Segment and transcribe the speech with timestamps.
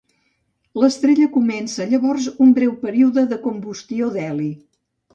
[0.83, 4.53] L'estrella comença llavors un breu període de combustió d'heli.